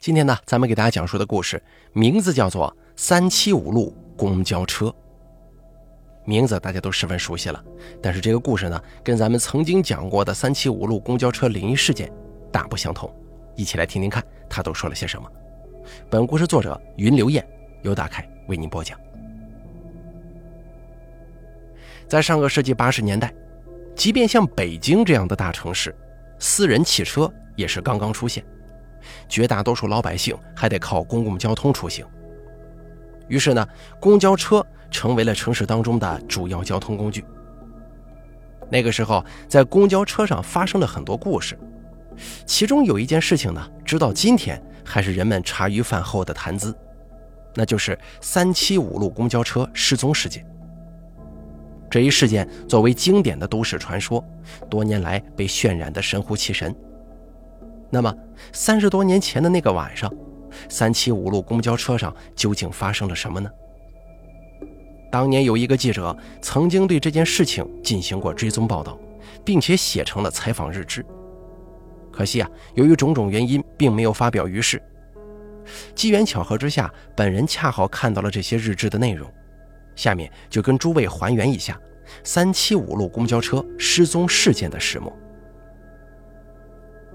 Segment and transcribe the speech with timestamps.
[0.00, 1.60] 今天呢，咱们给大家讲述的故事
[1.92, 4.86] 名字叫做《三七五路公交车》。
[6.24, 7.62] 名字大家都十分熟悉了，
[8.00, 12.12] 但是这个故事呢，跟咱们曾经讲过的三七五路公交车灵异事件
[12.52, 13.12] 大不相同。
[13.56, 15.28] 一起来听听看，他都说了些什么。
[16.08, 17.44] 本故事作者云流燕
[17.82, 18.96] 由大凯为您播讲。
[22.06, 23.34] 在上个世纪八十年代，
[23.96, 25.92] 即便像北京这样的大城市，
[26.38, 28.44] 私人汽车也是刚刚出现。
[29.28, 32.06] 绝大多数老百姓还得靠公共交通出行，
[33.28, 33.66] 于是呢，
[34.00, 37.24] 公交车成为了城市当中的主要交通工具。
[38.70, 41.58] 那个时候，在公交车上发生了很多故事，
[42.44, 46.76] 其中有一件事情呢，直到今天还是人们茶余饭后的谈资，
[47.54, 50.44] 那就是三七五路公交车失踪事件。
[51.90, 54.22] 这一事件作为经典的都市传说，
[54.68, 56.74] 多年来被渲染的神乎其神。
[57.90, 58.14] 那么，
[58.52, 60.12] 三十多年前的那个晚上，
[60.68, 63.50] 三七五路公交车上究竟发生了什么呢？
[65.10, 68.98] 当年有一个记者曾经对这件事情进行过追踪报道，
[69.42, 71.04] 并且写成了采访日志。
[72.12, 74.82] 可惜啊，由于种种原因，并没有发表于世。
[75.94, 79.30] 机缘巧合之下，本人恰好看到了这些日志的内容，
[79.96, 81.80] 下面就跟诸位还原一下
[82.22, 85.10] 三七五路公交车失踪事件的始末。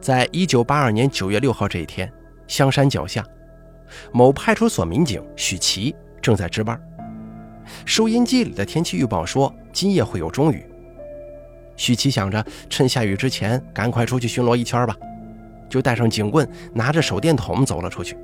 [0.04, 2.12] 在一九八二年九月六号这一天，
[2.46, 3.26] 香山脚下，
[4.12, 6.78] 某派出所民警许琪正在值班。
[7.86, 10.66] 收音机里的天气预报说今夜会有中雨。
[11.78, 14.94] 许奇想着趁下雨之前赶快出去巡逻一圈吧，
[15.70, 18.18] 就带上警棍，拿着手电筒走了出去。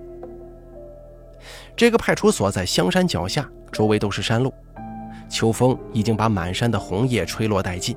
[1.78, 4.54] 这个派出所在香山脚下，周围都是山路，
[5.30, 7.96] 秋风已经把满山的红叶吹落殆尽。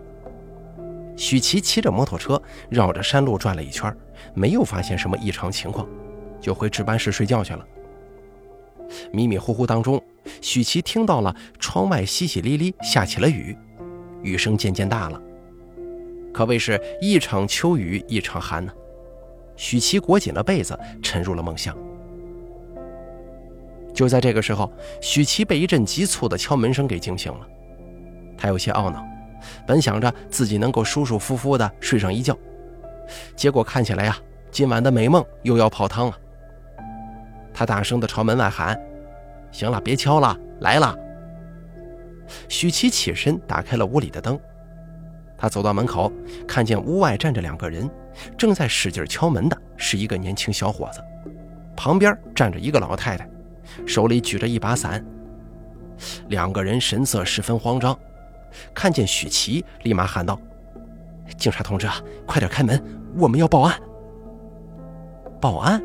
[1.16, 3.94] 许琪骑着摩托车绕着山路转了一圈，
[4.34, 5.86] 没有发现什么异常情况，
[6.40, 7.66] 就回值班室睡觉去了。
[9.12, 10.02] 迷迷糊糊当中，
[10.40, 13.56] 许琪听到了窗外淅淅沥沥下起了雨，
[14.22, 15.20] 雨声渐渐大了，
[16.32, 18.72] 可谓是一场秋雨一场寒呢。
[19.56, 21.76] 许琪裹紧了被子，沉入了梦乡。
[23.94, 27.46] 就在这个时候，许琪被一阵急促的敲门声给惊醒了，
[28.36, 29.04] 他有些懊恼。
[29.66, 32.36] 本想着自己能够舒舒服服的睡上一觉，
[33.36, 34.16] 结果看起来呀，
[34.50, 36.18] 今晚的美梦又要泡汤了。
[37.54, 38.80] 他大声的朝门外喊
[39.52, 40.96] ：“行了，别敲了，来了。”
[42.48, 44.38] 许琪起身打开了屋里的灯，
[45.36, 46.10] 他走到门口，
[46.48, 47.88] 看见屋外站着两个人，
[48.38, 51.02] 正在使劲敲门的是一个年轻小伙子，
[51.76, 53.28] 旁边站着一个老太太，
[53.86, 55.04] 手里举着一把伞，
[56.28, 57.98] 两个人神色十分慌张。
[58.74, 60.38] 看见许琪，立马喊道
[61.38, 61.88] ：“警察同志，
[62.26, 62.82] 快点开门，
[63.16, 63.78] 我们要报案！”
[65.40, 65.82] 报案。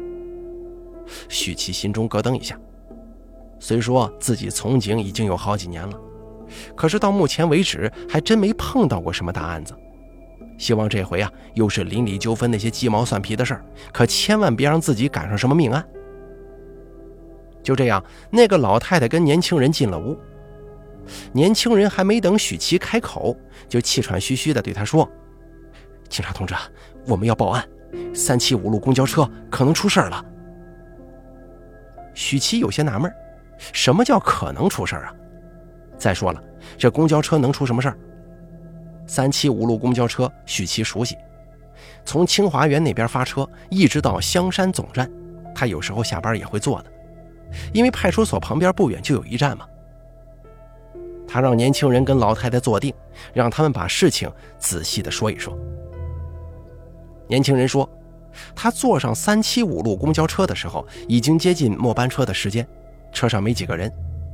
[1.29, 2.59] 许琪心中咯噔一下。
[3.59, 6.00] 虽说自己从警已经有好几年了，
[6.75, 9.73] 可是到目前为止还真没碰到过什么大案子。
[10.59, 15.83] 希望这回啊，又是邻里纠纷那些鸡毛蒜皮的事儿，可千万别让自己赶上什么命案。
[17.63, 20.17] 就这样，那个老太太跟年轻人进了屋。
[21.31, 23.35] 年轻人还没等许琪开口，
[23.68, 25.09] 就气喘吁吁地对他说
[26.09, 26.53] ：“警察同志，
[27.07, 27.68] 我们要报案，
[28.13, 30.23] 三七五路公交车可能出事了。”
[32.13, 33.12] 许琪有些纳闷，
[33.73, 35.13] 什么叫可能出事啊？
[35.97, 36.44] 再说了，
[36.78, 37.97] 这公交车能出什么事儿？
[39.06, 41.16] 三七五路公交车，许琪熟悉，
[42.03, 45.09] 从清华园那边发车，一直到香山总站，
[45.56, 46.91] 他有时候下班也会坐的，
[47.74, 49.66] 因为派出所旁边不远就有一站嘛。
[51.27, 52.93] 他让年轻人跟老太太坐定，
[53.33, 55.57] 让他们把事情仔细的说一说。
[57.27, 57.88] 年轻人说，
[58.55, 62.65] 他坐上三七五路公交车的时候，已经接近末班车的时间，
[63.11, 63.91] 车上没几个人，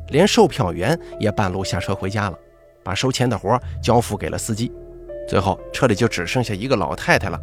[0.09, 2.37] 连售票员也半路下车回家了，
[2.83, 4.71] 把收钱的活交付给了司机，
[5.27, 7.41] 最后车里就只剩下一个老太太了。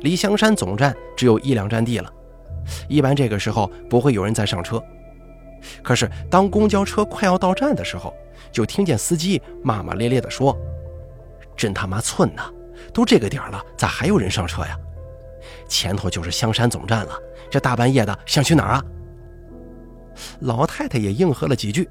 [0.00, 2.12] 离香山总站只有一两站地了，
[2.88, 4.82] 一般这个时候不会有人再上车。
[5.82, 8.14] 可是，当公交车快要到站的时候，
[8.50, 10.56] 就听见司机骂骂咧咧地说
[11.56, 12.50] ：“真他妈寸呐！
[12.92, 14.78] 都这个点了，咋还有人上车呀？
[15.68, 17.12] 前头就是香山总站了，
[17.50, 18.84] 这大半夜的想去哪儿啊？”
[20.40, 21.88] 老太太也应和了几句：“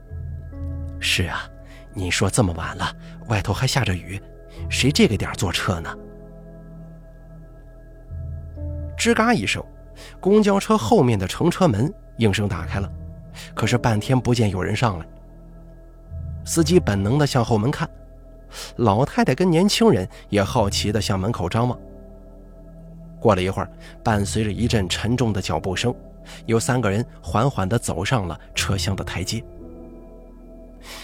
[1.00, 1.48] 是啊，
[1.94, 2.92] 你说这么晚了，
[3.27, 4.21] 外头还下着雨，
[4.69, 5.95] 谁这个点坐车呢？”
[8.98, 9.63] 吱嘎一声，
[10.19, 12.92] 公交车后面的乘车门应声打开了。
[13.53, 15.06] 可是半天不见有人上来，
[16.45, 17.89] 司机本能的向后门看，
[18.77, 21.77] 老太太跟年轻人也好奇的向门口张望。
[23.19, 23.69] 过了一会儿，
[24.03, 25.94] 伴随着一阵沉重的脚步声，
[26.45, 29.44] 有三个人缓缓地走上了车厢的台阶。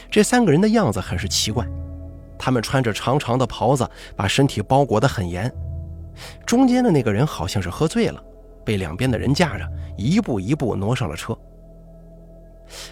[0.09, 1.67] 这三个人的样子很是奇怪，
[2.39, 5.53] 他们穿着长长的袍子，把身体包裹得很严。
[6.45, 8.23] 中间的那个人好像是喝醉了，
[8.63, 11.37] 被两边的人架着，一步一步挪上了车。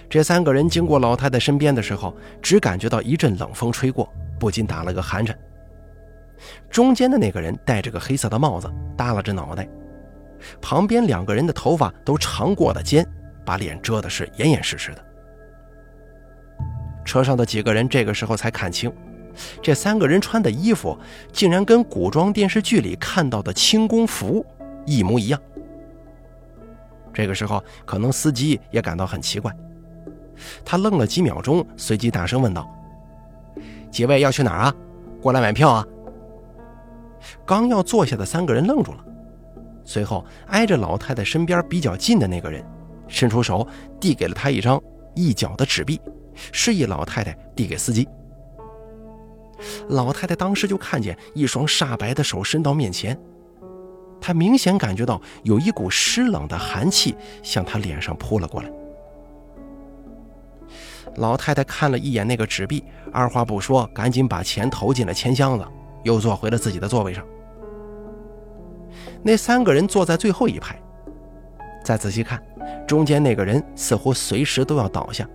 [0.10, 4.08] 这三个人经过老太太身边的时候，只感觉到一阵冷风吹过，
[4.40, 5.38] 不禁打了个寒颤。
[6.70, 9.64] 中间的那个人戴着个黑色的帽子，耷拉着脑袋；
[10.62, 13.08] 旁边两个人的头发都长过了肩，
[13.46, 15.04] 把脸遮的是严严实实的。
[17.06, 18.92] 车上的几个人这个时候才看清，
[19.62, 20.98] 这三个人穿的衣服
[21.32, 24.46] 竟然跟古装电视剧里看到的清宫服
[24.86, 25.42] 一模一样。
[27.14, 29.56] 这个时候，可能司机也感到很奇怪，
[30.66, 32.68] 他愣了几秒钟，随即大声问道
[33.92, 34.76] ：“几位要去哪儿啊？
[35.22, 35.86] 过来买票啊！”
[37.46, 39.06] 刚要坐下的三个人愣住了，
[39.86, 42.66] 随后挨着老太太身边比较近的那个人
[43.08, 43.66] 伸出手
[44.00, 44.82] 递给了他一张
[45.16, 46.02] 一角的纸币，
[46.52, 48.08] 示意老太太递给司机。
[49.90, 53.18] 老太太当时就看见一双煞白的手伸到面前，
[54.24, 58.72] 他明显感觉到有一股湿冷的寒气向他脸上扑了过来。
[61.18, 62.82] 老太太看了一眼那个纸币，
[63.12, 65.68] 二话不说，赶紧把钱投进了钱箱子。
[66.04, 67.26] 又坐回了自己的座位上。
[69.22, 70.78] 那三个人坐在最后一排，
[71.82, 72.42] 再仔细看，
[72.86, 75.26] 中间那个人似乎随时都要倒下，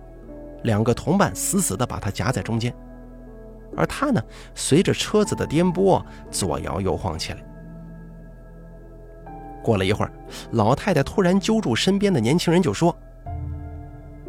[0.63, 2.71] 两个同伴死死地把他夹在中间，
[3.75, 4.21] 而他呢，
[4.53, 7.43] 随着车子的颠簸左摇右晃起来。
[9.69, 10.11] 过了一会儿，
[10.53, 12.95] 老太太突然揪住身边的年轻人就说：“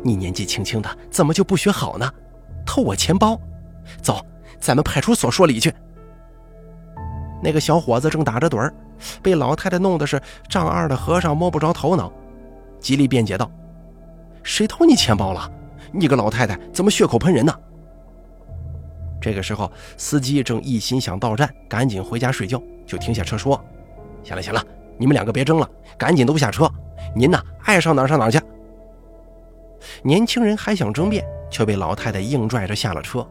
[0.05, 2.13] 你年纪轻轻的，怎么就不学好呢？
[2.67, 3.41] 偷我钱包，
[4.03, 4.21] 走，
[4.61, 5.73] 咱们派出所说理去。”
[7.43, 8.75] 那个小伙子正打着盹儿，
[9.23, 12.13] 被老太太弄得是丈二的和尚摸不着头脑，
[12.79, 13.51] 极力辩解道
[14.45, 15.51] ：“谁偷你钱包了？
[15.91, 17.55] 你个老太太怎么血口喷人呢？”
[19.23, 23.59] 这个时候，司机正一心想到站，赶紧回家睡觉，就停下车说
[24.23, 24.63] ：“行了行了，
[25.01, 25.67] 你们两个别争了，
[25.97, 26.71] 赶紧都下车。
[27.17, 28.39] 您呢，爱上哪儿上哪儿去。”
[30.05, 33.27] 年轻人还想争辩，却被老太太硬拽着下了车。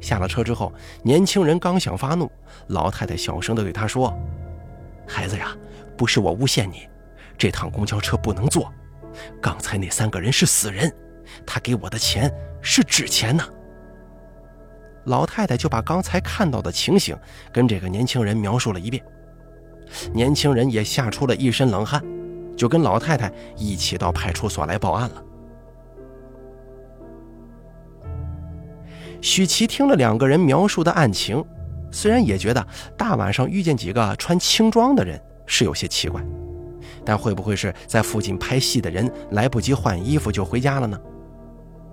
[0.00, 0.72] 下了车之后，
[1.02, 2.30] 年轻人刚想发怒，
[2.68, 4.16] 老太太小声地对他说
[5.08, 5.48] ：“孩子呀，
[5.96, 6.88] 不是我诬陷你，
[7.36, 8.72] 这趟公交车不能坐。
[9.42, 10.94] 刚才那三个人是死人，
[11.44, 12.32] 他给我的钱
[12.62, 13.42] 是纸钱呢。”
[15.06, 17.16] 老太太就把刚才看到的情形
[17.52, 19.02] 跟这个年轻人描述了一遍，
[20.12, 22.02] 年轻人也吓出了一身冷汗，
[22.56, 25.22] 就跟老太太一起到派出所来报案了。
[29.20, 31.44] 许琪听了两个人描述的案情，
[31.90, 32.64] 虽然也觉得
[32.96, 36.22] 大晚上遇见几个穿轻装的人是有些奇怪，
[37.04, 41.00] 但会不会是在附近拍戏的人来不及换衣服就回家了呢？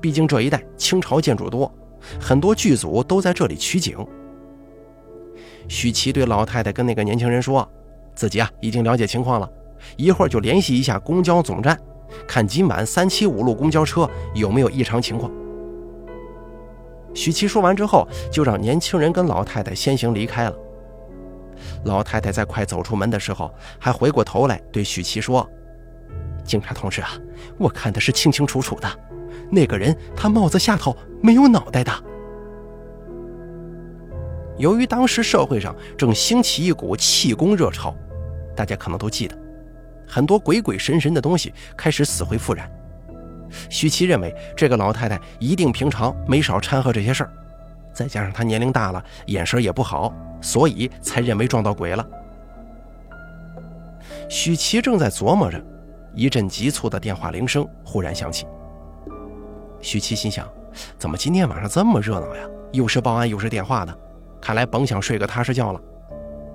[0.02, 1.74] 毕竟这一带清朝建筑多，
[2.20, 3.98] 很多剧组都在这里取景。
[5.70, 7.68] 许琪对老太太跟那个年轻人说，
[8.16, 9.50] 自己啊已经了解情况了，
[9.98, 11.80] 一会儿就联系一下公交总站，
[12.28, 15.32] 看今晚三七五路公交车有没有异常情况。
[17.14, 20.56] 许七说完之后，就让年轻人跟老太太先行离开了。
[21.86, 25.48] 老太太在快走出门的时候，还回过头来对许七说
[26.44, 27.12] ：“警察同志啊，
[27.58, 28.90] 我看的是清清楚楚的，
[29.52, 31.92] 那个人他帽子下头没有脑袋的。”
[34.58, 37.96] 由于当时社会上正兴起一股气功热潮，
[38.56, 39.38] 大家可能都记得，
[40.08, 42.70] 很多鬼鬼神神的东西开始死灰复燃。
[43.70, 47.32] 许七认为这个老太太一定平常没少掺和这些事儿，
[47.94, 52.06] 再加上她年龄大了，眼神也不好，所以才认为撞到鬼了。
[54.30, 55.64] 许七正在琢磨着，
[56.16, 58.48] 一阵急促的电话铃声忽然响起。
[59.82, 60.48] 许七心想：
[60.98, 62.44] 怎么今天晚上这么热闹呀？
[62.72, 63.96] 又是报案又是电话的，
[64.42, 65.80] 看来甭想睡个踏实觉了。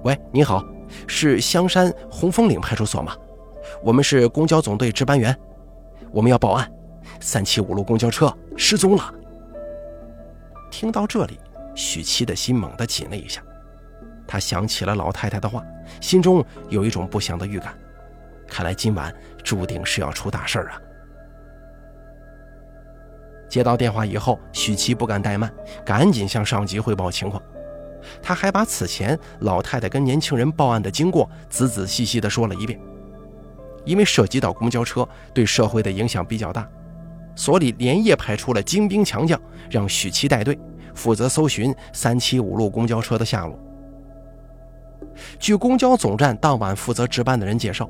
[0.02, 0.64] 喂，你好，
[1.06, 3.16] 是香山红枫岭派出所吗？
[3.82, 5.36] 我们是公交总队值班员，
[6.10, 6.70] 我们要报案。
[7.20, 9.14] 三七五路公交车失踪了。
[10.70, 11.38] 听到这里，
[11.74, 13.42] 许七的心猛地紧了一下，
[14.26, 15.64] 他想起了老太太的话，
[16.00, 17.74] 心中有一种不祥的预感。
[18.46, 20.80] 看来今晚注定是要出大事儿啊！
[23.48, 25.52] 接到电话以后，许七不敢怠慢，
[25.84, 27.42] 赶紧向上级汇报情况。
[28.22, 32.78] 他还把此前老太太跟年轻人报案的经过仔仔细细地说了一遍。
[33.84, 36.68] 因为涉及到公交车，对社会的影响比较大。
[37.34, 40.58] 所里连夜派出了精兵强将，让许七带队
[40.94, 43.58] 负责搜寻三七五路公交车的下落。
[45.38, 47.88] 据公交总站当晚负责值班的人介绍，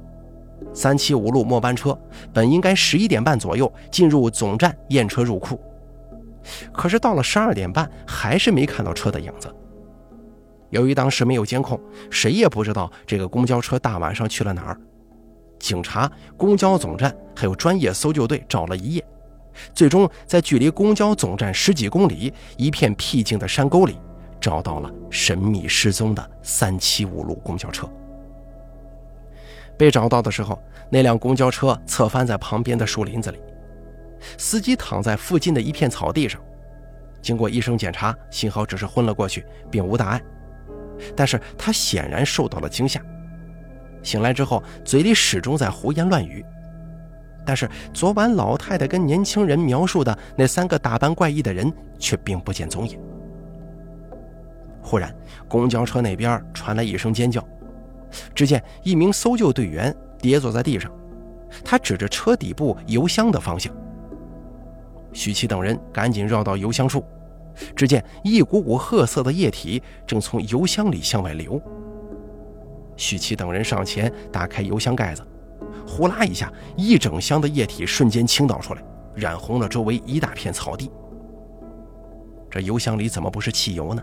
[0.74, 1.98] 三七五路末班车
[2.32, 5.58] 本应该十一点半左右进入总站验车入库，
[6.72, 9.52] 可是到了十二点半还是没看到车的影子。
[10.70, 14.80] 由于当时没有监控，谁也不知道这个公交车大晚上去了哪儿。
[15.58, 19.04] 警察、公交总站还有专业搜救队找了一夜，
[19.74, 23.98] 最终在距离公交总站十几公里、一片僻静的山沟里。
[24.40, 27.90] 找到了神秘失踪的三七五路公交车。
[29.76, 33.38] 被找到的时候，那辆公交车侧翻在旁边的树林子里，
[34.38, 36.40] 司机躺在附近的一片草地上。
[37.20, 40.22] 经过医生检查，幸好只是昏了过去，并无大碍。
[41.16, 43.00] 但是他显然受到了惊吓，
[44.02, 46.44] 醒来之后嘴里始终在胡言乱语。
[47.46, 53.00] 但是昨晚老太太跟年轻人描述的那三个打扮怪异的人却并不见踪影。
[54.82, 55.14] 忽然，
[55.48, 57.42] 公交车那边传来一声尖叫，
[58.34, 60.90] 只见一名搜救队员跌坐在地上，
[61.64, 63.74] 他指着车底部油箱的方向。
[65.12, 67.02] 许琪等人赶紧绕到油箱处，
[67.74, 71.60] 只见一股股褐色的液体正从油箱里向外流。
[72.96, 75.26] 许琪等人上前打开油箱盖子，
[75.86, 78.82] 呼啦一下，一整箱的液体瞬间倾倒出来，
[79.14, 80.90] 染红了周围一大片草地。
[82.50, 84.02] 这油箱里怎么不是汽油呢？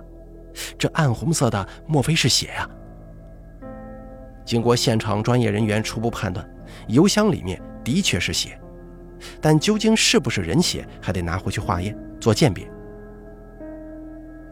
[0.77, 2.69] 这暗红色的，莫非是血呀？
[4.45, 6.47] 经过现场专业人员初步判断，
[6.87, 8.57] 油箱里面的确是血，
[9.41, 12.65] 但究竟是不是人血，还得拿回去化验做鉴别。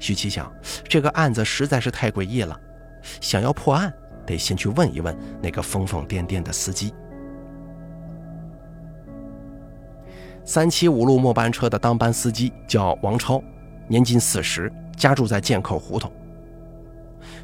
[0.03, 0.51] 徐奇想，
[0.83, 2.59] 这个案子实在是太诡异了，
[3.21, 3.91] 想要破案，
[4.25, 6.93] 得先去问一问那个疯疯癫癫的司机。
[10.43, 13.41] 三七五路末班车的当班司机叫王超，
[13.87, 14.69] 年近四十。
[14.97, 16.11] 家住在剑口胡同。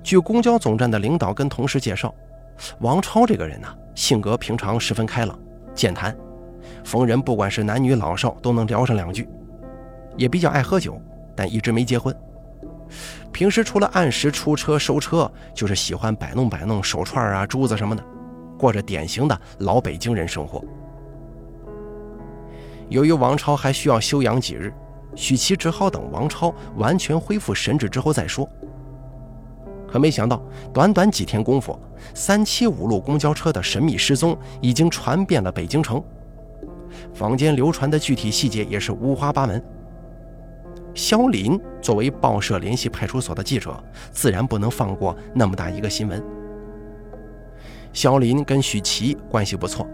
[0.04, 2.14] 据公交总站的领导跟同事介绍，
[2.80, 5.40] 王超这个人呢，性格平常十分开朗、
[5.74, 6.16] 健谈，
[6.84, 9.28] 逢人不管是男女老少都能聊上两句，
[10.16, 11.02] 也比较爱喝酒，
[11.36, 12.16] 但一直没结婚。
[13.32, 18.04] 平时除了按时出车收车，就是喜欢摆弄摆弄手串啊、珠子什么的，
[18.58, 20.64] 过着典型的老北京人生活。
[22.90, 24.74] 由于王超还需要休养几日。
[25.16, 28.48] 许琪只好等王超完全恢复神智之后再说。
[29.88, 30.40] 可没想到，
[30.72, 31.78] 短短几天功夫，
[32.14, 36.02] 三七五路公交车的神秘失踪已经传遍了北京城。
[37.12, 39.62] 坊间流传的具体细节也是五花八门。
[41.00, 46.22] 肖林作为报社联系派出所的记者，自然不能放过那么大一个新闻。
[47.94, 49.88] 肖林跟许琪关系不错，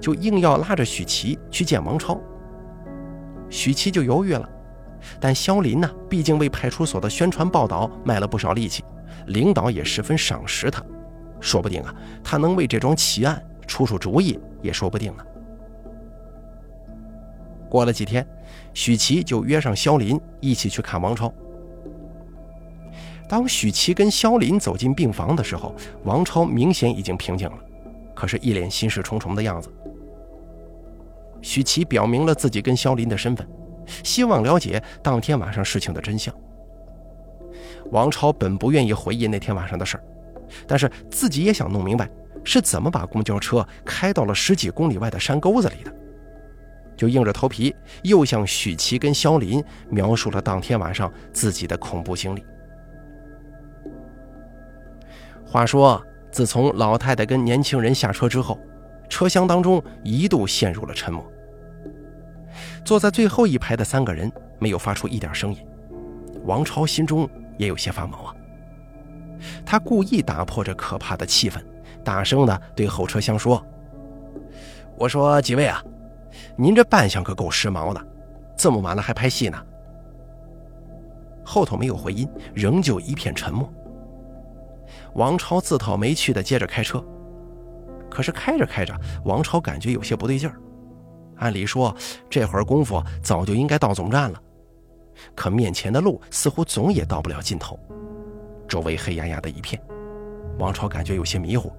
[0.00, 2.20] 就硬要拉着许琪去见王超。
[3.50, 4.48] 许七就犹豫了，
[5.18, 8.84] 但肖林呢，毕竟为派出所的宣传报道卖了不少力气，
[9.26, 10.80] 领导也十分赏识他，
[11.40, 15.24] 说不定啊，他能为这桩奇案出出主意也说不定呢。
[17.68, 18.26] 过了几天，
[18.74, 21.32] 许琪就约上肖林一起去看王超。
[23.28, 25.74] 当许琪跟肖林走进病房的时候，
[26.04, 27.58] 王超明显已经平静了，
[28.14, 29.72] 可是一脸心事重重的样子。
[31.40, 33.46] 许琪表明了自己跟肖林的身份，
[34.04, 36.34] 希望了解当天晚上事情的真相。
[37.90, 40.04] 王超本不愿意回忆那天晚上的事儿，
[40.66, 42.08] 但是自己也想弄明白
[42.44, 45.94] 是怎么把公交车开到了十几公里外的山沟子里的，
[47.02, 52.44] 就硬着头皮又向许琪跟肖林描述了当天晚上自己的恐怖经历。
[55.44, 58.56] 话说，自从老太太跟年轻人下车之后。
[59.08, 61.28] 车厢当中一度陷入了沉默。
[62.84, 64.30] 坐在最后一排的三个人
[64.60, 65.58] 没有发出一点声音。
[66.44, 67.28] 王超心中
[67.58, 68.34] 也有些发毛啊。
[69.66, 71.60] 他故意打破这可怕的气氛，
[72.04, 73.60] 大声的对后车厢说
[74.96, 75.82] ：“我说几位啊，
[76.56, 78.06] 您这扮相可够时髦的，
[78.56, 79.58] 这么晚了还拍戏呢。”
[81.44, 83.70] 后头没有回音，仍旧一片沉默。
[85.14, 87.04] 王超自讨没趣的接着开车。
[88.08, 90.56] 可是开着开着，王超感觉有些不对劲儿。
[91.36, 91.94] 按理说
[92.28, 94.40] 这会儿功夫早就应该到总站了，
[95.34, 97.78] 可面前的路似乎总也到不了尽头，
[98.68, 99.82] 周围黑压压的一片，
[100.58, 101.72] 王超感觉有些迷糊。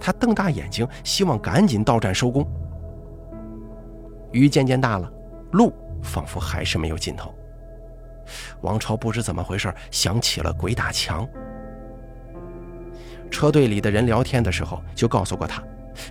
[0.00, 2.46] 他瞪大眼睛，希望赶紧到站收工。
[4.32, 5.10] 雨渐渐大了，
[5.52, 7.34] 路仿佛还是没有尽头。
[8.60, 11.26] 王超不知怎么回事，想起了鬼打墙。
[13.30, 15.62] 车队里的人聊天的时候就告诉过他，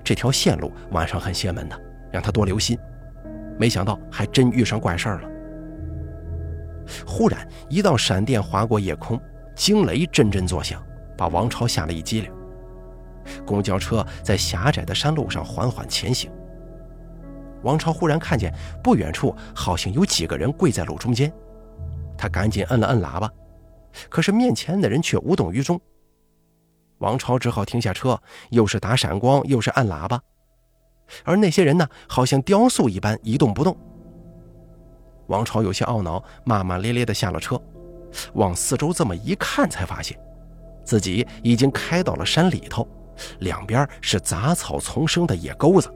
[0.04, 1.80] 这条线路晚上很邪门的，
[2.12, 2.78] 让他多留心。
[3.60, 5.30] 没想到还真遇上怪事儿了。
[7.06, 9.20] 忽然，一道闪电划过夜空，
[9.56, 10.82] 惊雷阵阵作响，
[11.18, 12.32] 把王超吓了一激灵。
[13.46, 16.32] 公交车在狭窄的山路上缓缓前行。
[17.64, 21.32] 王超忽然看见不远处好像有几个人跪在路中间，
[22.18, 23.32] 他赶紧摁了摁喇叭，
[24.10, 25.80] 可是面前的人却无动于衷。
[27.00, 30.20] 王超只好停下车，又是打闪光，又是按喇叭，
[31.24, 33.76] 而那些人呢，好像雕塑一般一动不动。
[35.28, 37.62] 王超有些懊恼，骂骂咧咧地下了车，
[38.34, 40.18] 往四周这么一看，才发现
[40.84, 42.88] 自己已经开到了山里头，
[43.40, 45.92] 两边是杂草丛生的野沟子。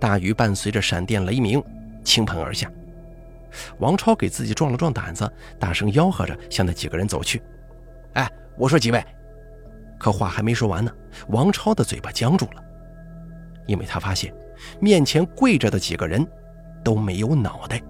[0.00, 1.62] 大雨伴随着闪电雷鸣
[2.02, 2.72] 倾盆而下，
[3.78, 7.40] 王超给自己壮了壮胆子，大声吆喝着向那几个人走去
[8.14, 9.04] ：“哎，我说几位！”
[10.00, 10.90] 可话还没说完呢，
[11.28, 12.64] 王超的嘴巴僵住了，
[13.66, 14.34] 因为他发现
[14.80, 16.26] 面前跪着的几个人
[16.82, 17.80] 都没有脑袋。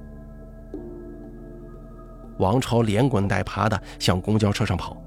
[2.39, 5.01] 王超连滚带爬的向公交车上跑，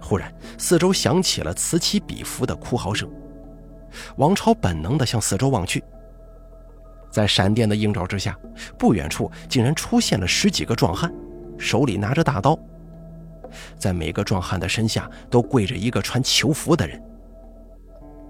[0.00, 3.10] 忽然四周响起了此起彼伏的哭嚎声，
[4.16, 5.82] 王超本能的向四周望去。
[7.10, 8.38] 在闪电的映照之下，
[8.78, 11.12] 不远处竟然出现了十几个壮汉，
[11.58, 12.58] 手里拿着大刀。
[13.76, 17.02] 在每个壮汉的身下都跪着一个穿囚服的人。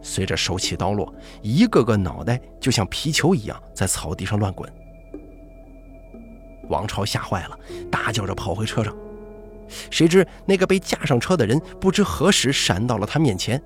[0.01, 4.67] 随着手起刀落，一个个脑袋就像皮球一样在草地上乱滚。
[6.71, 7.59] 王超吓坏了，
[7.91, 8.97] 大叫着跑回车上。
[9.91, 13.63] 谁知那个被架上车的人不知何时闪到了他面前，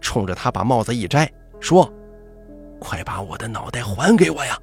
[0.00, 1.88] 冲着他把帽子一摘，说。
[2.78, 4.58] 快把我的脑袋还给我呀！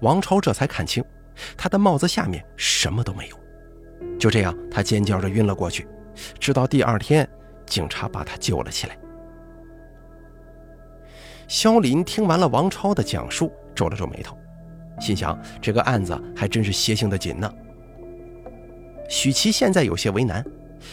[0.00, 1.04] 王超这才看清，
[1.56, 3.36] 他的帽子下面什么都没有。
[4.18, 5.86] 就这样，他尖叫着晕了过去。
[6.38, 7.28] 直到第二天，
[7.66, 8.98] 警察把他救了起来。
[11.48, 14.36] 肖林听完了王超的讲述，皱了皱眉头，
[15.00, 17.52] 心想：这个案子还真是邪性的紧呢。
[19.08, 20.44] 许琪现在有些为难，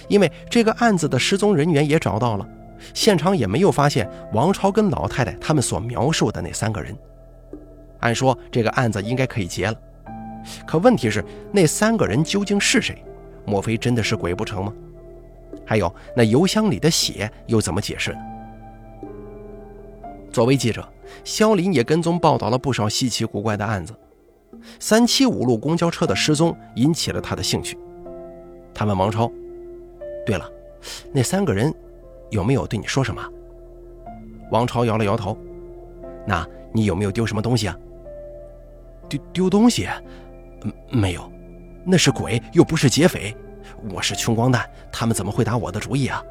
[0.07, 2.48] 因为这个案子的失踪人员也找到了。
[2.93, 6.95] 现场也没有发现王超跟老太太他们所描述的那三个人。
[8.00, 9.75] 按说这个案子应该可以结了，
[10.65, 13.03] 可问题是那三个人究竟是谁？
[13.45, 14.73] 莫非真的是鬼不成吗？
[15.65, 18.19] 还有那油箱里的血又怎么解释呢？
[20.32, 20.88] 作为记者，
[21.23, 23.93] 肖林也跟踪报道了不少稀奇古怪的案子。
[24.80, 27.77] 三七五路公交车的失踪引起了他的兴趣。
[28.73, 29.32] 他问王超
[30.25, 30.49] ：“对了，
[31.12, 31.73] 那三个人……”
[32.29, 33.21] 有没有对你说什么？
[34.51, 35.37] 王超摇了摇头。
[36.25, 37.77] 那你有没有丢什么东西啊？
[39.07, 39.87] 丢丢东西？
[40.91, 41.31] 没有，
[41.85, 43.35] 那是鬼，又不是劫匪。
[43.93, 46.21] 我是穷光蛋，他们怎么会打我的主意啊？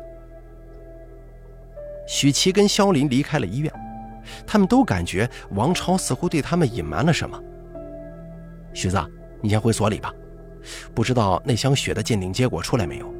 [2.06, 3.72] 许琪跟肖林离开了医院，
[4.46, 7.40] 他们都感觉王超似乎对他们隐瞒了什么。
[8.72, 8.98] 许子，
[9.40, 10.12] 你先回所里吧。
[10.94, 13.12] 不知道那箱血的鉴定结果出来没有？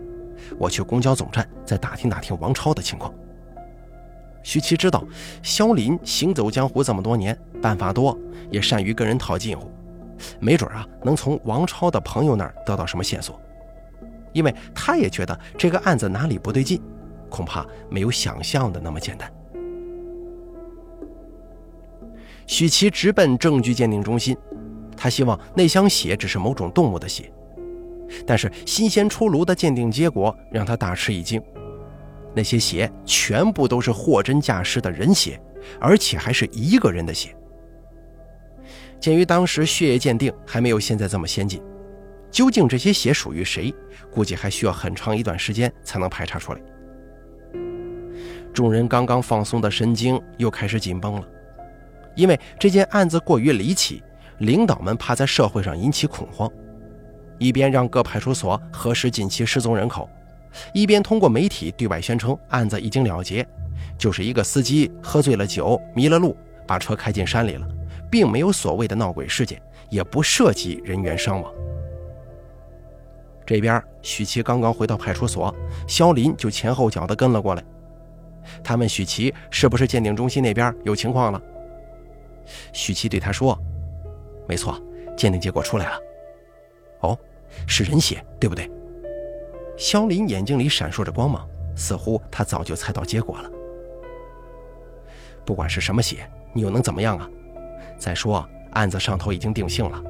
[0.57, 3.13] 我去公交总站再打听打听王超的情况。
[4.43, 5.05] 徐琪知道
[5.43, 8.17] 肖林行走江湖这么多年，办法多，
[8.51, 9.71] 也善于跟人套近乎，
[10.41, 13.39] 没准啊能从王超的朋友那儿得到什么线索。
[14.33, 16.81] 因为他也觉得这个案子哪里不对劲，
[17.29, 19.31] 恐怕没有想象的那么简单。
[22.47, 24.37] 许琪直奔证据鉴定中心，
[24.97, 27.31] 他希望那箱血只是某种动物的血。
[28.27, 31.43] 但是新鲜出炉的鉴定结果让他大吃一惊，
[32.35, 35.41] 那些血全部都是货真价实的人血，
[35.81, 37.35] 而且还是一个人的血。
[39.01, 41.63] 鉴于当时血液鉴定还没有现在这么先进，
[42.31, 43.73] 究竟这些血属于谁，
[44.11, 46.61] 估计还需要很长一段时间才能排查出来。
[48.53, 51.29] 众人刚刚放松的神经又开始紧绷了，
[52.17, 54.03] 因为这件案子过于离奇，
[54.39, 56.51] 领导们怕在社会上引起恐慌。
[57.39, 60.09] 一边让各派出所核实近期失踪人口，
[60.73, 63.47] 一边通过媒体对外宣称案子已经了结，
[63.97, 67.67] 就是一个司机喝醉了酒迷了路，把车开进山里了，
[68.11, 71.53] 并没有所谓的闹鬼事件，也不涉及人员伤亡。
[73.47, 75.55] 这边许琪刚刚回到派出所，
[75.87, 77.65] 肖林就前后脚的跟了过来。
[78.65, 81.41] 他问许琪是不是鉴定中心那边有情况了。
[82.73, 83.59] 许琪对他说
[84.49, 84.81] ：“没错，
[85.17, 85.99] 鉴定结果出来了。”
[87.67, 88.71] 是人血，对不对？
[89.77, 93.51] 肖林眼睛里闪烁着光芒，似乎他早就猜到结果了。
[95.45, 97.31] 不管是什么血，你又能怎么样啊？
[97.99, 100.03] 再说案子上头已经定性了，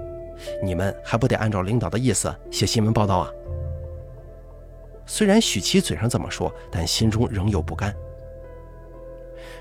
[0.62, 3.30] 你们还不得按照领导的意思写新闻报道啊？
[5.06, 7.94] 虽然许琪嘴上这么说，但心中仍有不甘。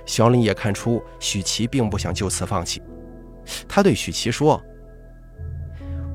[0.05, 2.81] 肖林也看出许琪并不想就此放弃，
[3.67, 4.61] 他对许琪说。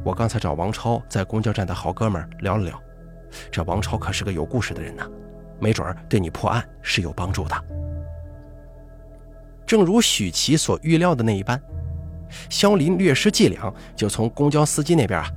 [0.04, 2.82] 我刚才找王超在公交站的好哥们聊了聊，
[3.50, 5.08] 这王超可是个有故事的人呐，
[5.60, 7.64] 没准对你破案是有帮助的。
[9.64, 11.60] 正如许琪所预料的那一般，
[12.50, 15.30] 肖林略施伎俩，就从公交司机那边啊，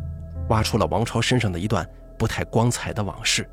[0.50, 3.48] 挖出了王超身上的一段不太光彩的往事。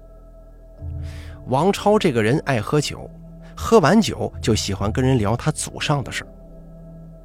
[1.46, 3.08] 王超这个人爱喝酒，
[3.54, 6.26] 喝完酒就喜欢跟人聊他祖上的事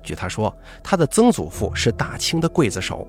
[0.03, 3.07] 据他说，他的曾祖父是大清的刽子手，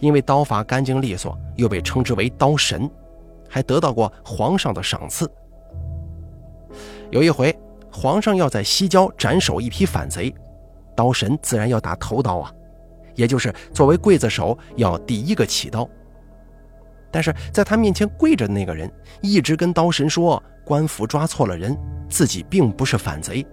[0.00, 2.90] 因为刀法干净利索，又被称之为刀神，
[3.48, 5.30] 还得到过皇上的赏赐。
[7.10, 7.56] 有一回，
[7.92, 10.34] 皇上要在西郊斩首一批反贼，
[10.96, 12.52] 刀神自然要打头刀啊，
[13.14, 15.88] 也就是作为刽子手要第一个起刀。
[17.10, 21.76] 但是在他面前跪着的那个人一直跟刀神说，官府抓错了人，
[22.08, 23.46] 自己并不是反贼，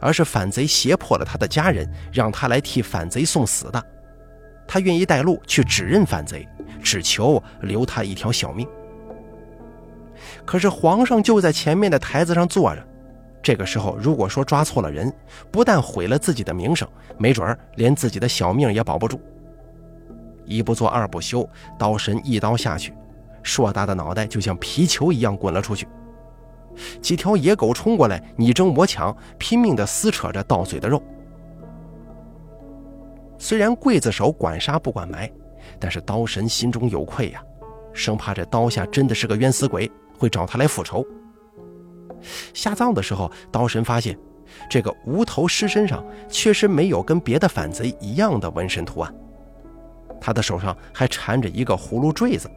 [0.00, 3.84] 而是反贼胁迫了他的家人，让他来替反贼送死的。
[4.66, 6.48] 他愿意带路去指认反贼，
[6.82, 8.66] 只求留他一条小命。
[10.44, 12.82] 可是皇上就在前面的台子上坐着，
[13.42, 15.12] 这个时候如果说抓错了人，
[15.50, 19.20] 不但毁了自己的名声，没准儿连自己的小命也保不住。
[20.44, 21.48] 一不做二不休，
[21.78, 22.94] 刀神一刀下去，
[23.42, 25.86] 硕大的脑袋就像皮球一样滚了出去。
[27.00, 31.02] 几条野狗冲过来，你争我抢，拼命地撕扯着到嘴的肉。
[33.46, 35.30] 虽然刽子手管杀不管埋，
[35.78, 37.40] 但是刀神心中有愧呀，
[37.92, 41.06] 生怕这刀下真的是个冤死鬼，会找他来复仇。
[42.52, 44.18] 下葬的时候，刀神发现
[44.68, 49.14] 这个无头尸身上确实没有跟别的反贼一样的纹身图案。
[50.20, 52.50] 他的手上还缠着一个葫芦坠子，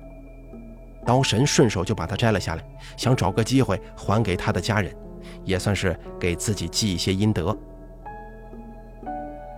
[1.06, 2.64] 刀神顺手就把它摘了下来，
[2.98, 4.92] 想找个机会还给他的家人，
[5.44, 7.56] 也算是给自己积一些阴德。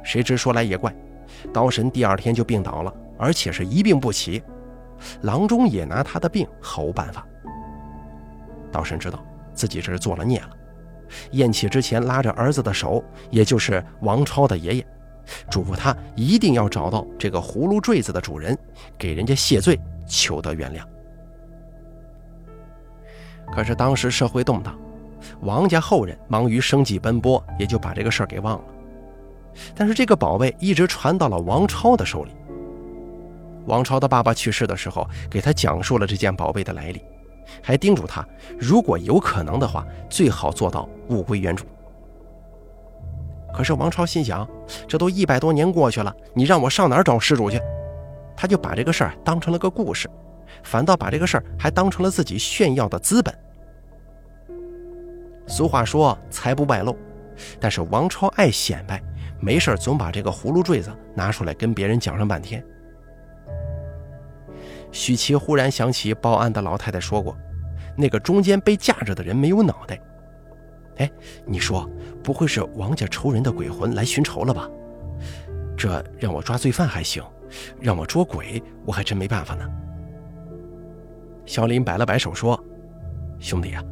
[0.04, 0.94] 谁知说来也怪，
[1.54, 4.42] 刀神第二天就病倒了，而且是一病不起。
[5.22, 7.26] 郎中也拿他的病毫无办法。
[8.72, 9.24] 刀神知道
[9.54, 10.50] 自己这是做了孽了，
[11.32, 14.88] 咽气之前拉着儿子的手，也就是王超的爷爷。
[15.50, 18.58] 嘱咐他一定要找到这个葫芦坠子的主人，
[18.98, 20.84] 给人家谢罪，求得原谅。
[23.54, 24.78] 可是当时社会动荡，
[25.42, 28.66] 王家后人忙于生计奔波，也就把这个事儿给忘了。
[29.76, 32.32] 但是这个宝贝一直传到了王超的手里。
[33.66, 37.02] 王超的爸爸去世的时候，给他讲述了这件宝贝的来历，
[37.62, 41.66] 还叮嘱他，如果有可能的话，最好做到物归原主。
[43.54, 44.48] 可是王超心想，
[44.88, 47.60] 这都一百多年过去了，你让我上哪儿找失主去？
[48.36, 50.10] 他就把这个事儿当成了个故事，
[50.64, 53.38] 反倒把这个事儿还当成了自己炫耀的资本。
[55.46, 56.98] 俗话说财不外露，
[57.60, 59.00] 但是王超爱显摆，
[59.42, 62.64] 没事总把这个葫芦坠子拿出来跟别人讲上半天。
[64.92, 67.36] 许琪忽然想起报案的老太太说过，
[67.98, 70.00] 那个中间被架着的人没有脑袋。
[70.98, 71.12] 哎，
[71.46, 71.90] 你说
[72.24, 74.70] 不会是王家仇人的鬼魂来寻仇了吧？
[75.76, 77.24] 这让我抓罪犯还行，
[77.80, 79.68] 让我捉鬼，我还真没办法呢。
[81.46, 82.62] 小林摆了摆手说
[83.40, 83.84] ：“兄弟啊，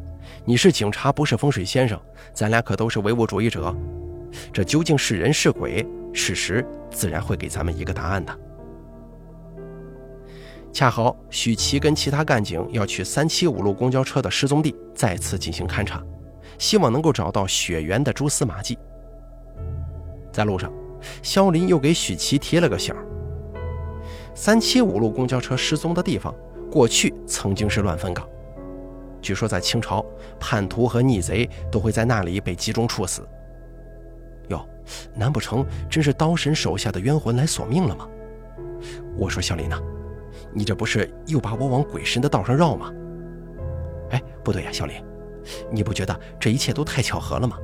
[0.44, 2.00] 你是警察，不是风水先生，
[2.32, 3.74] 咱俩可都是唯物主义者。
[4.52, 8.38] 这究竟是人是鬼，事实自然会给咱们一个答案的。”
[10.72, 16.02] 恰好许琪跟其他干警要去三七五路公交车的失踪地再次进行勘查。
[16.58, 18.78] 希望能够找到血缘的蛛丝马迹。
[20.30, 20.70] 在路上，
[21.22, 22.94] 肖林又给许琪提了个醒：
[24.34, 26.34] 三七五路公交车失踪的地方，
[26.70, 28.28] 过去曾经是乱坟岗。
[29.22, 30.04] 据说在清朝，
[30.38, 33.26] 叛徒和逆贼都会在那里被集中处死。
[35.14, 38.08] 难不成真是刀神手下的冤魂来索命了吗？
[39.16, 39.78] 我说肖林呐，
[40.52, 42.92] 你这不是又把我往鬼神的道上绕吗？
[44.10, 45.02] 哎，不对呀，肖林。
[45.70, 47.56] 你不觉得这一切都太巧合了吗？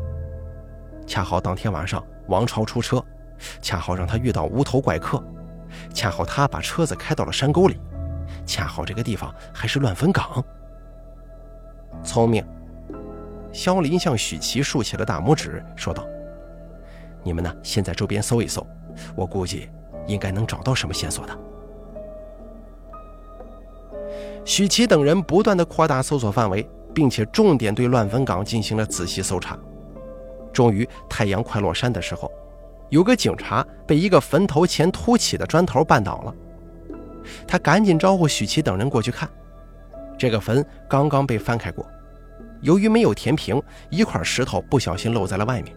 [1.06, 3.02] 恰好当天晚上王超出车，
[3.60, 5.22] 恰好让他遇到无头怪客，
[5.94, 7.78] 恰好他把车子开到了山沟里，
[8.44, 10.44] 恰好这个地方还是乱坟岗。
[12.02, 12.44] 聪明，
[13.52, 16.06] 肖林向许琪竖起了大拇指，说道
[17.26, 18.66] ：“你们呢，先在周边搜一搜，
[19.14, 19.68] 我估计
[20.06, 21.38] 应该能找到什么线索的。”
[24.46, 26.66] 许琪等人不断的扩大搜索范围。
[26.96, 29.54] 并且重点对乱坟岗进行了仔细搜查，
[30.50, 32.32] 终于太阳快落山的时候，
[32.88, 36.34] 有个警察被一个坟头前凸起的砖头绊倒了，
[37.46, 39.28] 他赶紧招呼许琪等人过去看。
[40.16, 41.84] 这个坟刚刚被翻开过，
[42.62, 45.76] 由于没有填平，一块石头不小心露在了外面。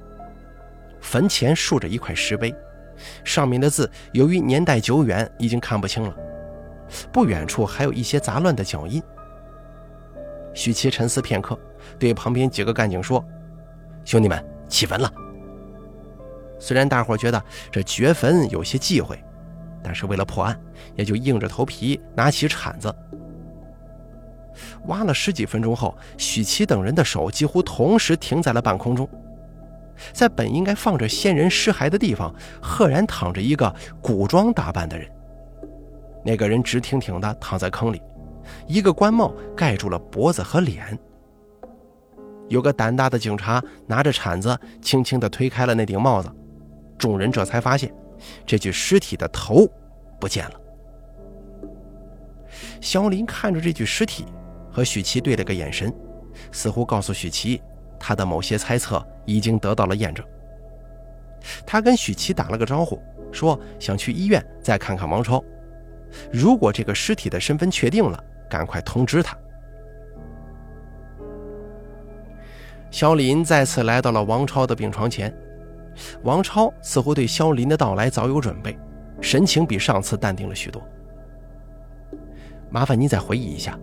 [1.02, 2.54] 坟前竖着一块石碑，
[3.24, 6.16] 上面的字由于年代久远已经看不清了，
[7.12, 9.02] 不远处还有一些杂乱的脚印。
[10.54, 11.58] 许七沉思片刻，
[11.98, 13.24] 对旁边几个干警说
[14.04, 15.12] ：“兄弟们，起坟了。”
[16.60, 19.18] 虽然大伙觉得这掘坟有些忌讳，
[19.82, 20.60] 但是为了破案，
[20.96, 22.94] 也就硬着头皮拿起铲子。
[24.88, 29.08] 挖了十几分钟后，许七等人的手几乎同时停在了半空中，
[30.14, 35.10] 在本应该放着先人尸骸的地方，赫然躺着一个古装打扮的人。
[36.24, 38.02] 那个人直挺挺地躺在坑里，
[38.68, 40.98] 一个官帽盖住了脖子和脸。
[42.48, 46.30] 有个胆大的警察拿着铲子，轻轻地推开了那顶帽子，
[46.98, 47.94] 众人这才发现，
[48.46, 49.68] 这具尸体的头
[50.20, 50.54] 不见了。
[52.82, 54.26] 肖林看着这具尸体。
[54.72, 55.92] 和许琪对了个眼神，
[56.52, 57.60] 似乎告诉许琪，
[58.00, 60.26] 他的某些猜测已经得到了验证。
[61.66, 65.44] 他跟许琪打了个招呼，说想去医院再看看王超。
[66.32, 69.38] 如果这个尸体的身份确定了，赶快通知他。
[72.90, 75.32] 肖林再次来到了王超的病床前，
[76.24, 78.78] 王超似乎对肖林的到来早有准备，
[79.22, 80.82] 神情比上次淡定了许多。
[82.72, 83.78] 麻烦您再回忆一下。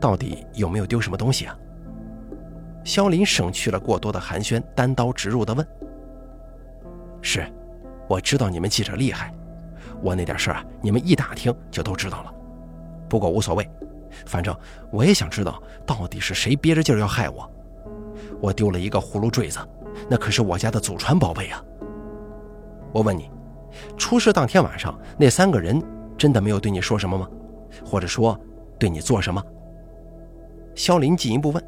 [0.00, 1.56] 到底有没有丢什么东西啊？
[2.88, 5.68] 肖林省去了过多的寒暄，单刀直入地问
[7.20, 7.46] ：“是，
[8.08, 9.30] 我知道你们记者厉害，
[10.02, 12.32] 我那点事儿啊，你们一打听就都知道了。
[13.06, 13.70] 不过无所谓，
[14.24, 14.56] 反正
[14.90, 17.46] 我也想知道到底是谁憋着劲儿要害我。
[18.40, 19.58] 我丢了一个葫芦坠子，
[20.08, 21.62] 那可是我家的祖传宝贝啊。
[22.90, 23.30] 我问你，
[23.98, 25.78] 出事当天晚上那三个人
[26.16, 27.28] 真的没有对你说什么吗？
[27.84, 28.34] 或者说
[28.78, 29.44] 对你做什么？”
[30.74, 31.62] 肖林进一步问：“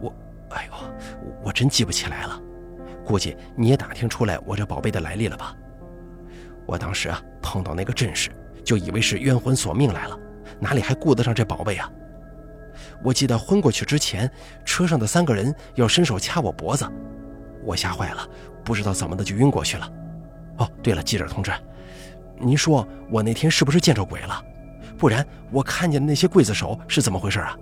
[0.00, 0.12] 我，
[0.50, 0.72] 哎呦，
[1.42, 2.40] 我真记不起来了，
[3.04, 5.54] 估计你也打听出来我这宝贝的来历了吧？
[6.66, 8.30] 我当时啊碰到那个阵势，
[8.64, 10.18] 就以为是冤魂索命来了，
[10.58, 11.90] 哪里还顾得上这宝贝啊？
[13.02, 14.30] 我记得昏过去之前，
[14.64, 16.86] 车上的三个人要伸手掐我脖子，
[17.62, 18.28] 我吓坏了，
[18.64, 19.92] 不知道怎么的就晕过去了。
[20.56, 21.52] 哦，对了，记者同志，
[22.38, 24.42] 您说我那天是不是见着鬼了？
[24.96, 27.56] 不然我看见的那些刽子手是怎么回事啊？”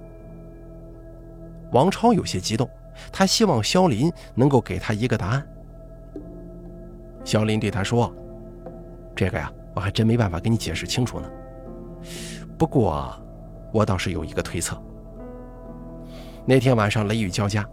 [1.73, 2.69] 王超有些激动，
[3.11, 5.47] 他希望肖林能够给他一个答案。
[7.25, 8.15] 肖林对他说
[9.15, 11.31] ：“这个呀，我还真没办法给你解释清楚呢。
[12.59, 13.15] 不过，
[13.73, 14.81] 我倒是有一个推测。
[16.45, 17.65] 那天晚上雷雨交加，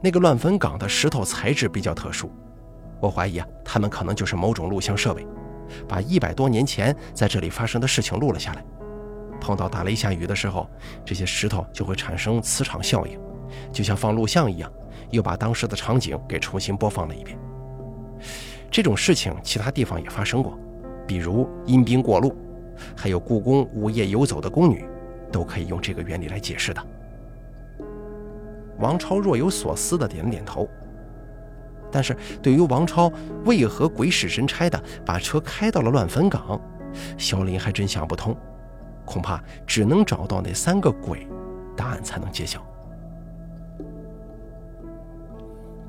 [0.00, 2.30] 那个乱坟岗的石头材质比较特殊，
[3.00, 5.26] 我怀疑啊，他们可能就是某种录像设备，
[5.88, 8.64] 把一百多年前在这里发生的事情录了下来。
[9.40, 10.70] 碰到打雷下雨的时候，
[11.04, 13.20] 这些石头就会产生磁场效应。”
[13.72, 14.70] 就像放录像一样，
[15.10, 17.38] 又把当时的场景给重新播放了一遍。
[18.70, 20.58] 这种事情其他地方也发生过，
[21.06, 22.34] 比如阴兵过路，
[22.96, 24.84] 还有故宫午夜游走的宫女，
[25.30, 26.82] 都可以用这个原理来解释的。
[28.78, 30.68] 王超若有所思地点了点头。
[31.90, 33.10] 但是对于王超
[33.44, 36.60] 为何鬼使神差地把车开到了乱坟岗，
[37.16, 38.36] 肖林还真想不通。
[39.04, 41.26] 恐怕只能找到那三个鬼，
[41.76, 42.60] 答案才能揭晓。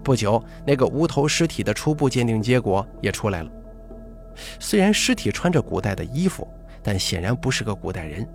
[0.07, 3.51] 不久，那个无头尸体的初步鉴定结果也出来了。
[4.57, 6.47] 虽然尸体穿着古代的衣服，
[6.81, 8.25] 但显然不是个古代人，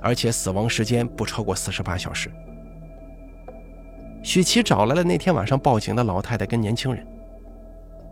[0.00, 2.28] 而且死亡时间不超过四十八小时。
[4.24, 7.06] 许琪找来了那天晚上报警的老太太跟年轻人，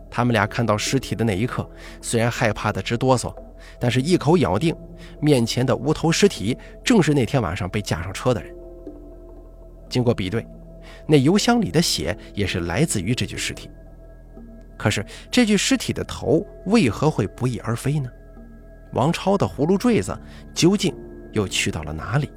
[0.09, 3.35] 他们俩看到尸体的那一刻，虽然害怕的直哆嗦，
[3.77, 4.73] 但是一口咬定
[5.19, 8.55] 面前的无头尸体正是那天晚上被架上车的人。
[9.89, 10.47] 经过比对。
[11.07, 13.69] 那油箱里的血也是来自于这具尸体，
[14.77, 18.09] 可是这具尸体的头为何会不翼而飞呢？
[18.93, 20.17] 王超的葫芦坠子
[20.53, 20.95] 究竟
[21.31, 22.29] 又去到了哪里？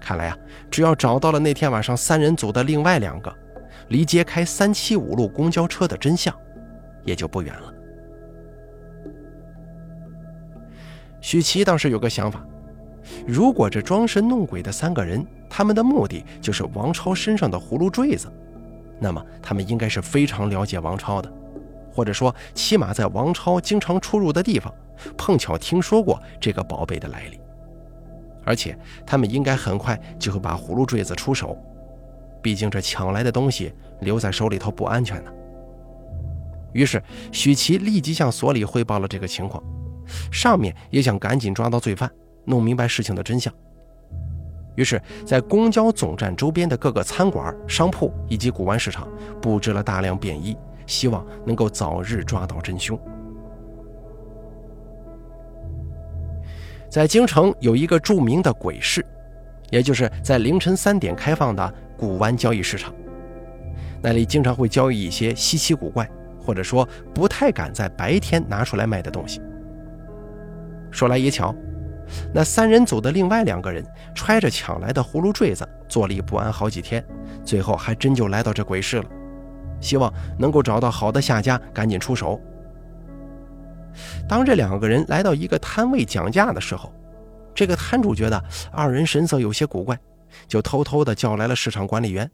[0.00, 0.38] 看来啊，
[0.70, 3.32] 只要找到了那天晚上三人组的另外两个，
[3.88, 6.34] 离揭开三七五路公交车的真相
[7.04, 7.72] 也就不远了。
[11.20, 12.44] 许琪倒是有个想法，
[13.26, 15.24] 如果这装神弄鬼的三个人。
[15.54, 18.26] 他们的目的就是王超身上的葫芦坠子，
[18.98, 21.30] 那么他们应该是非常了解王超的，
[21.92, 24.72] 或者说起码在王超经常出入的地方，
[25.14, 27.38] 碰巧听说过这个宝贝的来历，
[28.46, 31.54] 而且他们应该很快就会把葫芦坠子出手，
[32.40, 35.30] 毕竟这抢来的东西留在手里头不安全呢。
[36.72, 39.62] 于是许琪立即向所里汇报了这个情况，
[40.32, 42.10] 上面也想赶紧抓到罪犯，
[42.44, 43.52] 弄明白事情的真相。
[44.74, 49.06] 于是，在公交总站周边的各个餐馆、商铺以及古玩市场
[49.40, 52.98] 布置了大量便衣，希望能够早日抓到真凶。
[56.88, 59.04] 在京城有一个著名的鬼市，
[59.70, 62.94] 也就是在凌晨三点开放的古玩交易市场。
[64.02, 69.40] 那里经常会交易一些稀奇古怪，或者说不太敢在白天拿出来卖的东西。
[70.90, 71.54] 说来也巧，
[72.34, 73.84] 那三人组的另外两个人
[74.14, 77.04] 揣着抢来的葫芦坠子，坐立不安好几天，
[77.44, 79.04] 最后还真就来到这鬼市了，
[79.80, 82.40] 希望能够找到好的下家，赶紧出手。
[84.28, 86.92] 当这两个人来到一个摊位讲价的时候，
[87.54, 89.98] 这个摊主觉得二人神色有些古怪，
[90.48, 92.30] 就偷偷的叫来了市场管理员。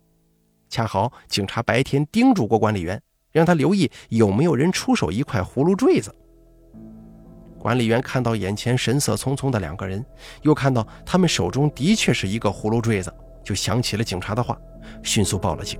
[0.71, 3.01] 恰好警察白天叮嘱过管理员，
[3.33, 6.15] 让他留意有没有人出手一块葫芦坠子。
[7.69, 10.03] 管理员看到眼前神色匆匆的两个人，
[10.41, 13.13] 又看到他们手中的确是一个葫芦坠子，
[13.45, 14.59] 就想起了警察的话，
[15.03, 15.79] 迅速报了警。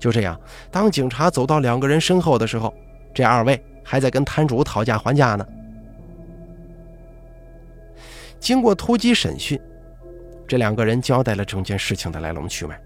[0.00, 0.36] 就这样，
[0.68, 2.74] 当警察走到两个人身后的时候，
[3.14, 5.46] 这二位还在跟摊主讨价还价呢。
[8.40, 9.56] 经过突击审讯，
[10.48, 12.76] 这两个人交代了整件事情的来龙去脉。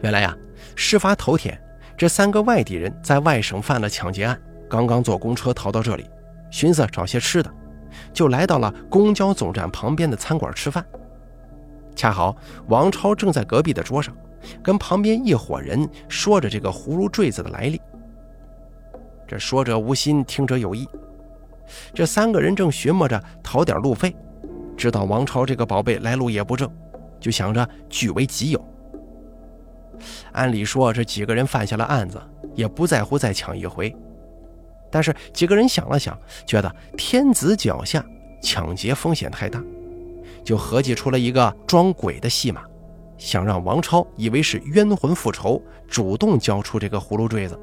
[0.00, 0.34] 原来呀，
[0.74, 1.60] 事发头天，
[1.98, 6.08] 这三个外地人在外省犯了抢劫案，刚刚坐公车逃到这里，
[6.50, 7.50] 寻思找些吃的，
[8.12, 10.84] 就来到了公交总站旁边的餐馆吃饭。
[11.96, 12.36] 恰好
[12.68, 14.14] 王超正在隔壁的桌上，
[14.62, 17.80] 跟旁边一伙人说着这个葫芦坠子的来历。
[19.26, 20.88] 这说者无心，听者有意。
[21.94, 24.14] 这三个人正寻摸着讨点路费。
[24.76, 26.68] 知道王超这个宝贝来路也不正，
[27.20, 28.64] 就想着据为己有。
[30.32, 32.20] 按理说这几个人犯下了案子，
[32.54, 33.94] 也不在乎再抢一回。
[34.90, 38.04] 但是几个人想了想，觉得天子脚下，
[38.42, 39.62] 抢劫风险太大，
[40.44, 42.62] 就合计出了一个装鬼的戏码，
[43.18, 47.58] 想让王超以为是冤魂复仇，主动交出这个葫芦坠子。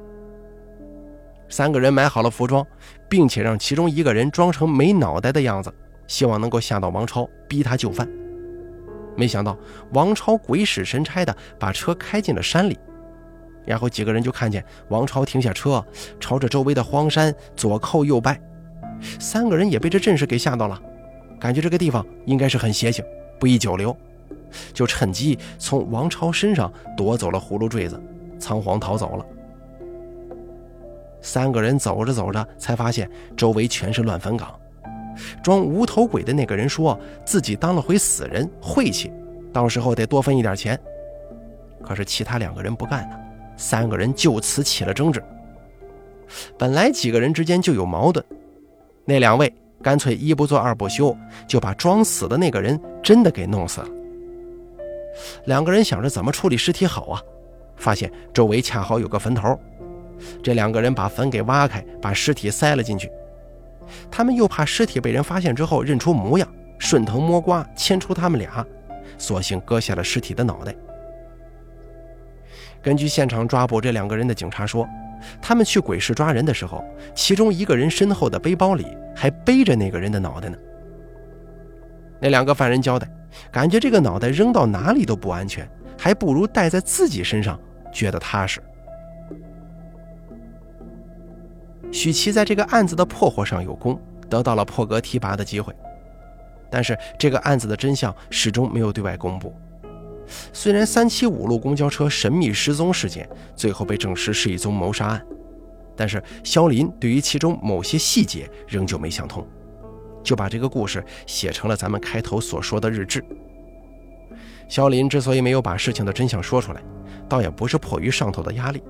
[1.49, 2.65] 三个人买好了服装，
[3.09, 5.73] 并且让其中一个人装成没脑袋的样子。
[6.05, 8.07] 希望能够吓到王超，逼他就范。
[9.17, 9.57] 没想到
[9.93, 12.77] 王超鬼使神差的把车开进了山里，
[13.67, 15.85] 然后几个人就看见王超停下车，
[16.19, 18.39] 朝着周围的荒山左叩右拜。
[19.19, 20.81] 三个人也被这阵势给吓到了，
[21.39, 23.03] 感觉这个地方应该是很邪性，
[23.39, 23.95] 不宜久留，
[24.73, 28.01] 就趁机从王超身上夺走了葫芦坠子，
[28.39, 29.25] 仓皇逃走了。
[31.21, 34.57] 三个人走着走着，才发现周围全是乱坟岗。
[35.43, 39.11] 装无头鬼的那个人说自己当了回死人，晦气，
[39.51, 40.79] 到时候得多分一点钱。
[41.83, 43.15] 可是其他两个人不干呢，
[43.57, 45.21] 三个人就此起了争执。
[46.57, 48.23] 本来几个人之间就有矛盾，
[49.03, 51.15] 那两位干脆一不做二不休，
[51.47, 53.87] 就把装死的那个人真的给弄死了。
[55.45, 57.21] 两个人想着怎么处理尸体好啊，
[57.75, 59.59] 发现周围恰好有个坟头，
[60.43, 63.11] 这两个人把坟给挖开，把尸体塞了进去。
[64.11, 68.65] 他们又怕尸体被人发现之后认出模样，顺藤摸瓜牵出他们俩，
[69.17, 70.75] 索性割下了尸体的脑袋。
[72.81, 74.87] 根据现场抓捕这两个人的警察说，
[75.41, 76.83] 他们去鬼市抓人的时候，
[77.15, 78.85] 其中一个人身后的背包里
[79.15, 80.57] 还背着那个人的脑袋呢。
[82.19, 83.07] 那两个犯人交代，
[83.51, 87.59] 感觉这个脑袋扔到哪里都不安全，还不如带在自己身上，
[87.91, 88.61] 觉得踏实。
[91.91, 95.73] 许琪在这个案子的破获上有功，得到了破格提拔的机会。
[96.69, 99.55] 但是这个案子的真相始终没有对外公布。
[100.51, 105.25] 虽然三七五路公交车神秘失踪事件最后被证实是一宗谋杀案，
[105.95, 109.47] 但是肖林对于其中某些细节仍旧没想通，
[110.23, 113.23] 就把这个故事写成了咱们开头所说的日志。
[114.67, 116.81] 肖林之所以没有把事情的真相说出来，
[117.29, 118.83] 倒也不是迫于上头的压力，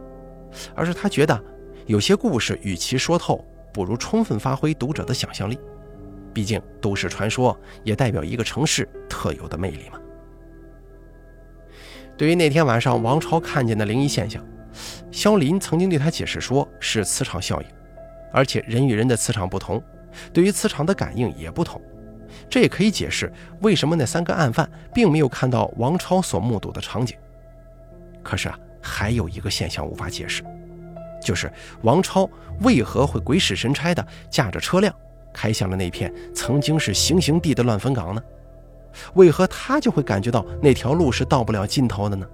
[0.76, 1.44] 而是他觉得。
[1.86, 3.42] 有些故事与其说透，
[3.74, 5.58] 不如充分发挥读者的想象力。
[6.34, 9.98] 毕竟都市传说也代表一个城市特有的魅力嘛。
[12.18, 14.44] 对于那天晚上王超看见的灵异现象，
[15.12, 17.68] 肖林曾经对他解释说是磁场效应，
[18.34, 19.82] 而且人与人的磁场不同，
[20.34, 21.80] 对于磁场的感应也不同。
[22.50, 27.16] 这也可以解释为什么那三个案犯并没有看到王超所目睹的场景。
[28.24, 30.44] 可是啊，还有一个现象无法解释。
[31.22, 31.52] 就是
[31.82, 32.30] 王超
[32.62, 34.94] 为何会鬼使神差的驾着车辆
[35.34, 38.22] 开向了那片曾经是行刑地的乱坟岗呢？
[39.16, 42.28] 为何他就会感觉到那条路是到不了尽头的呢？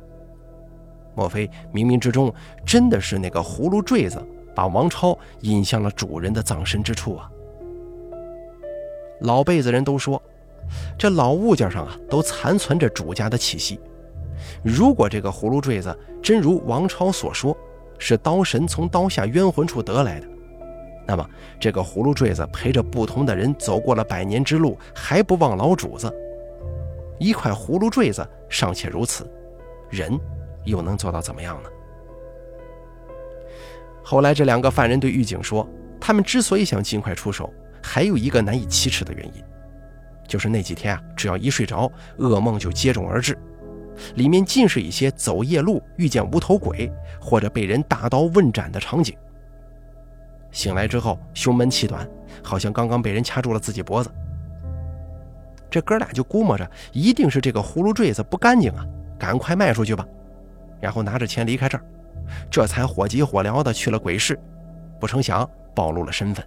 [1.16, 2.34] 莫非冥冥之中
[2.66, 4.20] 真的是那个葫芦坠子
[4.56, 7.30] 把王超引向了主人的葬身之处啊？
[9.22, 10.22] 老辈子人都说，
[10.98, 13.80] 这老物件上啊都残存着主家的气息。
[14.64, 17.56] 如果这个葫芦坠子真如王超所说，
[18.00, 20.28] 是刀神从刀下冤魂处得来的，
[21.06, 26.12] 那么这个葫芦坠子陪着不同的人走过了百年之路，还不忘老主子，
[27.20, 29.30] 一块葫芦坠子尚且如此，
[29.90, 30.20] 人
[30.66, 31.70] 又能做到怎么样呢？
[34.04, 35.68] 后来，这两个犯人对狱警说，
[36.00, 39.44] 他们之所以想尽快出手，还有一个难以启齿的原因，
[40.28, 43.38] 就是那几天啊，只要一睡着，噩梦就接踵而至，
[44.16, 46.92] 里面尽是一些走夜路遇见无头鬼，
[47.22, 49.16] 或者被人大刀问斩的场景。
[50.52, 52.08] 醒来之后，胸闷气短，
[52.44, 54.12] 好像刚刚被人掐住了自己脖子。
[55.74, 58.86] 这哥俩就估摸着，一定是这个葫芦坠子不干净啊，
[59.18, 60.08] 赶快卖出去吧，
[60.80, 61.84] 然后拿着钱离开这儿，
[62.48, 64.40] 这才火急火燎的去了鬼市，
[65.00, 66.46] 不成想暴露了身份。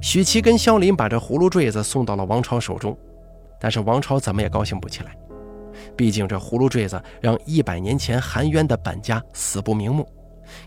[0.00, 2.96] 许七跟肖林把这葫芦坠子送到了王超手中，
[3.60, 5.14] 但是王超怎么也高兴不起来。
[5.94, 10.08] 毕竟这葫芦坠子让一百年前含冤的本家死不瞑目，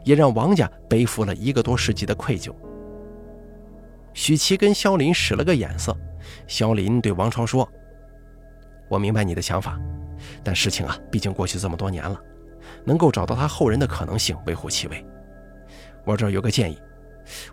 [0.04, 2.54] 也让王家背负了一个多世纪的愧疚。
[4.18, 5.96] 许琪跟肖林使了个眼色，
[6.48, 7.72] 肖林对王超说
[8.90, 9.80] ：“我明白你的想法，
[10.44, 12.20] 但事情啊，毕竟过去这么多年了，
[12.84, 15.06] 能够找到他后人的可能性微乎其微。
[16.04, 16.80] 我这儿有个建议，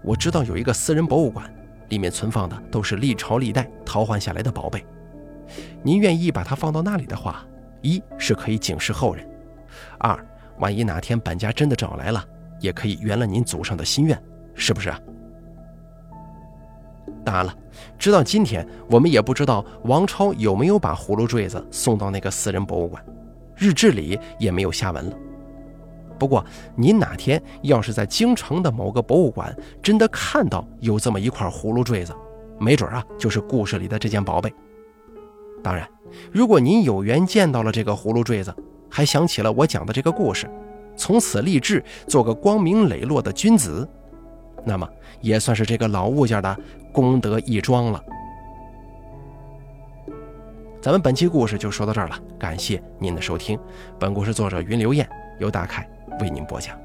[0.02, 1.54] 我知道有一个私人博物馆，
[1.90, 4.82] 里面存放的都是历朝历代淘换下来的宝贝。
[5.82, 7.44] 您愿意把它放到那里的话？”
[7.82, 9.28] 一是可以警示后人，
[9.98, 10.18] 二，
[10.60, 12.24] 万一哪天本家真的找来了，
[12.58, 14.18] 也可以圆了您祖上的心愿，
[14.54, 14.98] 是不是啊？
[17.24, 17.54] 当然了，
[17.98, 23.04] 直到今天，我们也不知道王超有没有把葫芦坠子送到那个私人博物馆，
[23.56, 25.16] 日志里也没有下文了。
[26.18, 26.44] 不过，
[26.76, 32.14] 您哪天要是在京城的某个博物馆真的看到有这么一块葫芦坠子，
[32.58, 34.52] 没准啊，就是故事里的这件宝贝。
[35.62, 35.88] 当然。
[36.30, 38.54] 如果您有缘见到了这个葫芦坠子，
[38.88, 40.48] 还想起了我讲的这个故事，
[40.96, 43.88] 从此立志做个光明磊落的君子，
[44.64, 44.88] 那么
[45.20, 46.56] 也算是这个老物件的
[46.92, 48.02] 功德一桩了。
[50.80, 53.58] 咱们本期故事就说到这儿了，感谢您的收听。
[53.98, 55.08] 本故事作者云流燕
[55.38, 55.88] 由大凯
[56.20, 56.83] 为您播讲。